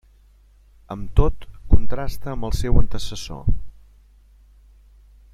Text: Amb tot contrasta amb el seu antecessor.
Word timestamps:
Amb 0.95 1.11
tot 1.19 1.43
contrasta 1.73 2.31
amb 2.31 2.47
el 2.49 2.55
seu 2.61 2.79
antecessor. 2.81 3.59